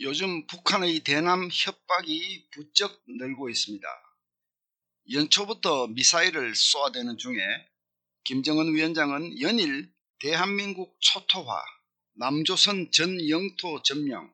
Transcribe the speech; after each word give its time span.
요즘 0.00 0.46
북한의 0.46 1.00
대남 1.00 1.48
협박이 1.52 2.50
부쩍 2.52 3.02
늘고 3.08 3.50
있습니다. 3.50 3.88
연초부터 5.10 5.88
미사일을 5.88 6.54
쏘아대는 6.54 7.18
중에 7.18 7.36
김정은 8.22 8.72
위원장은 8.74 9.40
연일 9.40 9.90
대한민국 10.20 10.96
초토화, 11.00 11.64
남조선 12.14 12.92
전 12.92 13.28
영토 13.28 13.82
점령, 13.82 14.32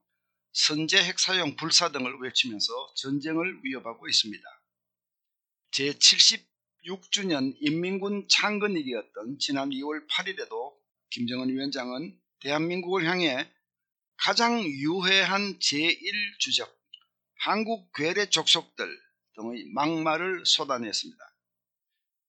선제 0.53 1.03
핵사용 1.03 1.57
불사 1.57 1.93
등을 1.93 2.19
외치면서 2.21 2.95
전쟁을 2.97 3.61
위협하고 3.63 4.07
있습니다. 4.07 4.45
제76주년 5.71 7.57
인민군 7.61 8.29
창건일이었던 8.29 9.39
지난 9.39 9.71
2월 9.71 10.07
8일에도 10.09 10.75
김정은 11.09 11.49
위원장은 11.49 12.21
대한민국을 12.41 13.07
향해 13.07 13.51
가장 14.17 14.63
유해한 14.63 15.59
제1주적 15.59 16.73
한국 17.41 17.93
괴뢰 17.93 18.31
족속들 18.31 18.87
등의 19.37 19.67
막말을 19.75 20.47
쏟아냈습니다. 20.47 21.23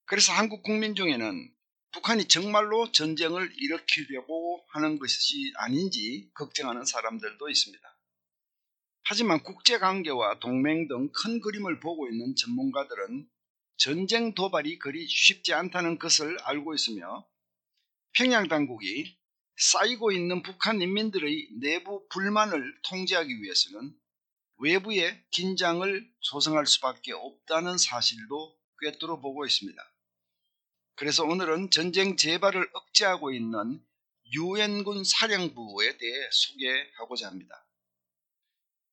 그래서 0.06 0.34
한국 0.34 0.64
국민 0.64 0.96
중에는 0.96 1.52
북한이 1.92 2.28
정말로 2.28 2.92
전쟁을 2.92 3.54
일으키려고 3.58 4.66
하는 4.74 5.00
것이 5.00 5.54
아닌지 5.58 6.30
걱정하는 6.34 6.84
사람들도 6.84 7.50
있습니다. 7.50 7.98
하지만 9.06 9.42
국제관계와 9.44 10.40
동맹 10.40 10.88
등 10.88 11.12
큰 11.14 11.40
그림을 11.40 11.80
보고 11.80 12.10
있는 12.10 12.36
전문가들은 12.36 13.30
전쟁 13.78 14.34
도발이 14.34 14.80
그리 14.80 15.08
쉽지 15.08 15.54
않다는 15.54 16.00
것을 16.00 16.38
알고 16.42 16.74
있으며 16.74 17.26
평양 18.14 18.48
당국이 18.48 19.18
쌓이고 19.58 20.12
있는 20.12 20.42
북한 20.44 20.82
인민들의 20.82 21.50
내부 21.60 22.08
불만을 22.10 22.82
통제하기 22.84 23.42
위해서는 23.42 23.96
외부의 24.58 25.24
긴장을 25.32 26.14
조성할 26.22 26.66
수밖에 26.66 27.14
없다는 27.14 27.78
사실도 27.78 28.58
꿰뚫어 28.82 29.20
보고 29.20 29.46
있습니다. 29.46 29.82
그래서 30.96 31.24
오늘은 31.24 31.72
전쟁 31.72 32.16
재발을 32.16 32.70
억제하고 32.74 33.34
있는 33.34 33.82
유엔군 34.34 35.04
사령부에 35.04 35.98
대해 35.98 36.30
소개하고자 36.32 37.28
합니다. 37.28 37.68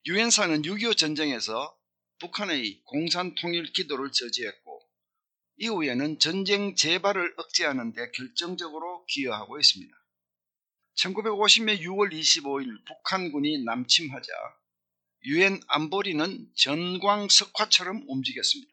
유엔사는 0.06 0.62
6.25 0.62 0.96
전쟁에서 0.96 1.78
북한의 2.18 2.82
공산 2.84 3.34
통일 3.36 3.72
기도를 3.72 4.10
저지했고 4.10 4.80
이후에는 5.56 6.18
전쟁 6.18 6.74
재발을 6.74 7.34
억제하는 7.36 7.92
데 7.92 8.10
결정적으로 8.10 9.06
기여하고 9.06 9.58
있습니다. 9.60 10.01
1950년 10.96 11.80
6월 11.80 12.12
25일 12.12 12.84
북한군이 12.84 13.64
남침하자 13.64 14.32
유엔 15.24 15.60
안보리는 15.68 16.50
전광석화처럼 16.56 18.04
움직였습니다. 18.08 18.72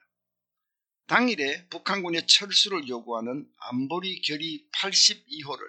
당일에 1.08 1.68
북한군의 1.70 2.28
철수를 2.28 2.88
요구하는 2.88 3.48
안보리 3.58 4.22
결의 4.22 4.68
82호를 4.74 5.60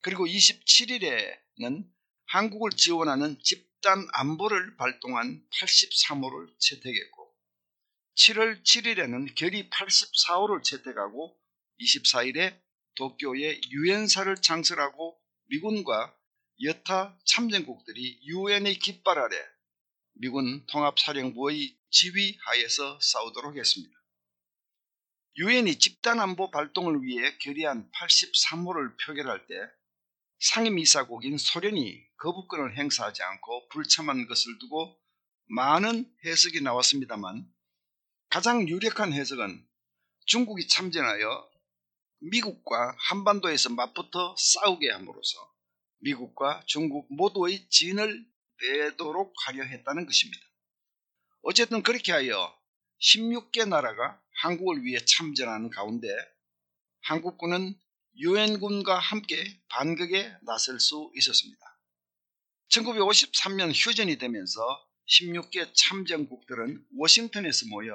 그리고 0.00 0.26
27일에는 0.26 1.88
한국을 2.26 2.70
지원하는 2.70 3.38
집단 3.42 4.06
안보를 4.12 4.76
발동한 4.76 5.44
83호를 5.60 6.54
채택했고 6.58 7.34
7월 8.16 8.62
7일에는 8.62 9.34
결의 9.34 9.68
84호를 9.70 10.62
채택하고 10.62 11.36
24일에 11.80 12.60
도쿄에 12.94 13.60
유엔사를 13.70 14.36
창설하고 14.36 15.19
미군과 15.50 16.16
여타 16.62 17.18
참전국들이 17.24 18.20
유엔의 18.22 18.78
깃발 18.78 19.18
아래 19.18 19.36
미군 20.12 20.64
통합사령부의 20.66 21.76
지휘하에서 21.90 23.00
싸우도록 23.00 23.56
했습니다. 23.56 23.92
유엔이 25.38 25.78
집단안보 25.80 26.52
발동을 26.52 27.02
위해 27.02 27.36
결의한 27.38 27.90
83호를 27.90 28.96
표결할 29.04 29.46
때 29.48 29.54
상임이사국인 30.38 31.36
소련이 31.36 32.00
거부권을 32.18 32.76
행사하지 32.76 33.22
않고 33.22 33.68
불참한 33.70 34.28
것을 34.28 34.58
두고 34.60 34.96
많은 35.46 36.08
해석이 36.24 36.60
나왔습니다만 36.60 37.44
가장 38.28 38.68
유력한 38.68 39.12
해석은 39.12 39.66
중국이 40.26 40.68
참전하여 40.68 41.50
미국과 42.20 42.94
한반도에서 42.98 43.70
맞붙어 43.70 44.34
싸우게 44.38 44.90
함으로써 44.90 45.52
미국과 45.98 46.62
중국 46.66 47.06
모두의 47.12 47.68
진을 47.68 48.26
빼도록 48.58 49.34
하려 49.46 49.64
했다는 49.64 50.06
것입니다. 50.06 50.44
어쨌든 51.42 51.82
그렇게 51.82 52.12
하여 52.12 52.54
16개 53.00 53.66
나라가 53.66 54.20
한국을 54.42 54.84
위해 54.84 55.02
참전하는 55.04 55.70
가운데 55.70 56.08
한국군은 57.02 57.74
유엔군과 58.16 58.98
함께 58.98 59.60
반격에 59.68 60.34
나설 60.42 60.78
수 60.78 61.10
있었습니다. 61.16 61.60
1953년 62.68 63.72
휴전이 63.74 64.16
되면서 64.18 64.60
16개 65.08 65.70
참전국들은 65.74 66.84
워싱턴에서 66.98 67.66
모여 67.68 67.94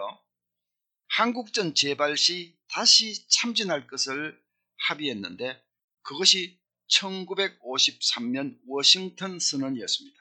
한국전 1.08 1.76
재발 1.76 2.18
시 2.18 2.55
다시 2.70 3.28
참전할 3.30 3.88
것을 3.88 4.40
합의했는데 4.88 5.62
그것이 6.02 6.60
1953년 6.92 8.60
워싱턴 8.66 9.40
선언이었습니다. 9.40 10.18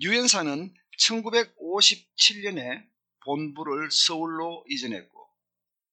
유엔사는 0.00 0.74
1957년에 0.98 2.88
본부를 3.24 3.90
서울로 3.90 4.64
이전했고 4.68 5.28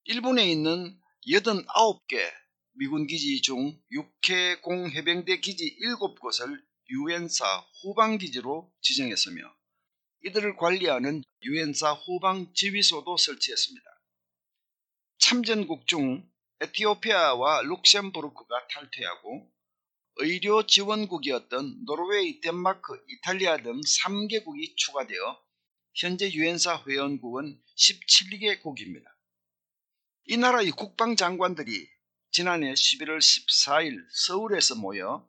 일본에 0.04 0.50
있는 0.50 0.98
89개 1.26 2.18
미군 2.74 3.06
기지 3.06 3.42
중 3.42 3.78
육해공 3.90 4.90
해병대 4.90 5.40
기지 5.40 5.76
7곳을 5.82 6.62
유엔사 6.90 7.66
후방 7.82 8.18
기지로 8.18 8.72
지정했으며 8.80 9.42
이들을 10.24 10.56
관리하는 10.56 11.22
유엔사 11.42 11.92
후방 11.92 12.52
지휘소도 12.54 13.16
설치했습니다. 13.16 13.97
참전국 15.28 15.86
중 15.86 16.26
에티오피아와 16.60 17.60
룩셈부르크가 17.60 18.66
탈퇴하고 18.68 19.52
의료 20.16 20.66
지원국이었던 20.66 21.84
노르웨이, 21.84 22.40
덴마크, 22.40 22.98
이탈리아 23.10 23.58
등 23.58 23.78
3개국이 23.78 24.74
추가되어 24.74 25.38
현재 25.92 26.32
유엔사 26.32 26.82
회원국은 26.88 27.60
17개국입니다. 27.76 29.04
이 30.28 30.38
나라의 30.38 30.70
국방장관들이 30.70 31.86
지난해 32.30 32.72
11월 32.72 33.18
14일 33.18 33.98
서울에서 34.10 34.76
모여 34.76 35.28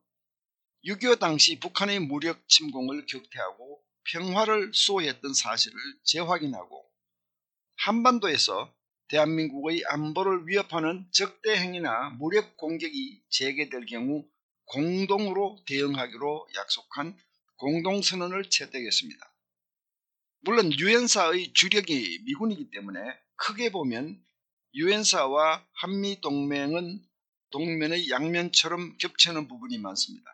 6.25 0.85 1.19
당시 1.19 1.59
북한의 1.59 1.99
무력 1.99 2.47
침공을 2.47 3.05
격퇴하고 3.05 3.83
평화를 4.13 4.71
수호했던 4.73 5.33
사실을 5.33 5.77
재확인하고 6.05 6.89
한반도에서 7.79 8.78
대한민국의 9.09 9.83
안보를 9.87 10.47
위협하는 10.47 11.05
적대 11.11 11.55
행위나 11.55 12.11
무력 12.19 12.57
공격이 12.57 13.21
재개될 13.29 13.85
경우 13.87 14.25
공동으로 14.65 15.57
대응하기로 15.67 16.47
약속한 16.55 17.17
공동선언을 17.57 18.49
채택했습니다. 18.49 19.33
물론 20.41 20.71
유엔사의 20.71 21.53
주력이 21.53 22.19
미군이기 22.25 22.69
때문에 22.71 22.99
크게 23.35 23.71
보면 23.71 24.23
유엔사와 24.75 25.65
한미동맹은 25.73 27.03
동면의 27.51 28.09
양면처럼 28.11 28.97
겹치는 28.99 29.47
부분이 29.47 29.79
많습니다. 29.79 30.31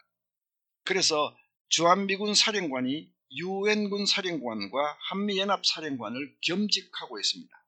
그래서 0.83 1.35
주한미군 1.69 2.35
사령관이 2.35 3.09
유엔군 3.31 4.05
사령관과 4.05 4.97
한미연합 5.09 5.65
사령관을 5.65 6.35
겸직하고 6.41 7.17
있습니다. 7.19 7.64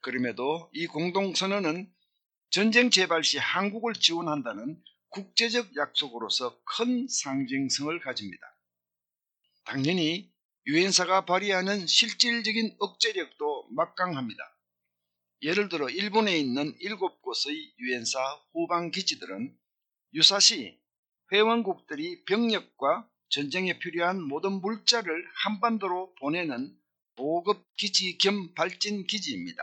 그럼에도 0.00 0.70
이 0.72 0.86
공동선언은 0.86 1.92
전쟁 2.50 2.90
재발 2.90 3.24
시 3.24 3.38
한국을 3.38 3.94
지원한다는 3.94 4.80
국제적 5.10 5.76
약속으로서 5.76 6.60
큰 6.64 7.08
상징성을 7.08 7.98
가집니다. 8.00 8.46
당연히 9.64 10.32
유엔사가 10.66 11.24
발휘하는 11.24 11.86
실질적인 11.86 12.76
억제력도 12.78 13.68
막강합니다. 13.70 14.42
예를 15.42 15.68
들어 15.68 15.88
일본에 15.88 16.38
있는 16.38 16.76
7곳의 16.78 17.74
유엔사 17.78 18.18
후방 18.52 18.90
기지들은 18.90 19.56
유사시 20.14 20.78
회원국들이 21.32 22.24
병력과 22.24 23.08
전쟁에 23.28 23.78
필요한 23.78 24.22
모든 24.22 24.60
물자를 24.60 25.24
한반도로 25.44 26.14
보내는 26.16 26.76
보급 27.16 27.64
기지 27.76 28.18
겸 28.18 28.54
발진 28.54 29.06
기지입니다. 29.06 29.62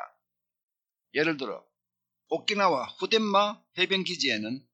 예를 1.14 1.38
들어 1.38 1.64
오키나와 2.30 2.88
후덴마 3.00 3.62
해병기지에는 3.78 4.66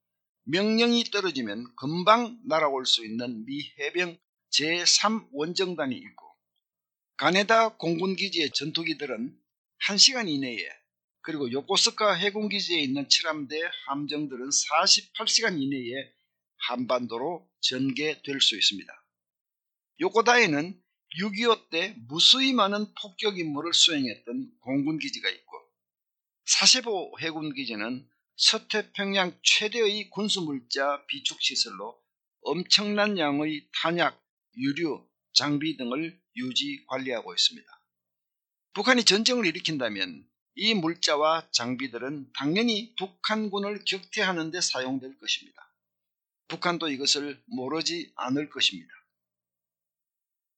명령이 0.44 1.04
떨어지면 1.04 1.74
금방 1.76 2.40
날아올 2.46 2.86
수 2.86 3.04
있는 3.04 3.44
미 3.44 3.72
해병 3.78 4.18
제3원정단이 4.52 5.92
있고 5.92 6.26
가네다 7.16 7.76
공군기지의 7.76 8.50
전투기들은 8.52 9.38
1시간 9.86 10.28
이내에 10.28 10.58
그리고 11.22 11.52
요코스카 11.52 12.14
해군기지에 12.14 12.80
있는 12.80 13.08
칠함대 13.08 13.60
함정들은 13.86 14.48
48시간 14.48 15.60
이내에 15.60 16.10
한반도로 16.68 17.46
전개될 17.60 18.40
수 18.40 18.56
있습니다. 18.56 19.04
요코다에는 20.00 20.80
6.25 21.20 21.70
때 21.70 21.94
무수히 22.08 22.52
많은 22.54 22.86
폭격 22.94 23.38
임무를 23.38 23.74
수행했던 23.74 24.50
공군기지가 24.60 25.28
있고 25.28 25.49
사세보 26.44 27.12
해군기지는 27.20 28.08
서태평양 28.36 29.38
최대의 29.42 30.10
군수물자 30.10 31.04
비축시설로 31.06 32.00
엄청난 32.42 33.18
양의 33.18 33.68
탄약, 33.82 34.22
유류, 34.56 35.06
장비 35.34 35.76
등을 35.76 36.18
유지 36.36 36.84
관리하고 36.88 37.34
있습니다. 37.34 37.68
북한이 38.72 39.04
전쟁을 39.04 39.46
일으킨다면 39.46 40.26
이 40.54 40.74
물자와 40.74 41.48
장비들은 41.52 42.32
당연히 42.34 42.94
북한군을 42.96 43.84
격퇴하는 43.84 44.50
데 44.50 44.60
사용될 44.60 45.18
것입니다. 45.18 45.74
북한도 46.48 46.88
이것을 46.88 47.42
모르지 47.46 48.12
않을 48.16 48.50
것입니다. 48.50 48.92